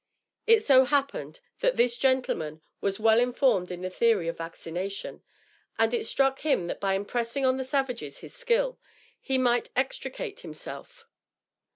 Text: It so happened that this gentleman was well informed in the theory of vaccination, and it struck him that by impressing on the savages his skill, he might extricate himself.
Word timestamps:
It 0.47 0.65
so 0.65 0.83
happened 0.85 1.41
that 1.59 1.75
this 1.77 1.95
gentleman 1.95 2.63
was 2.81 2.99
well 2.99 3.19
informed 3.19 3.69
in 3.69 3.81
the 3.83 3.89
theory 3.91 4.27
of 4.27 4.37
vaccination, 4.39 5.21
and 5.77 5.93
it 5.93 6.07
struck 6.07 6.39
him 6.39 6.65
that 6.65 6.79
by 6.79 6.95
impressing 6.95 7.45
on 7.45 7.57
the 7.57 7.63
savages 7.63 8.17
his 8.17 8.33
skill, 8.33 8.79
he 9.19 9.37
might 9.37 9.69
extricate 9.75 10.39
himself. 10.39 11.05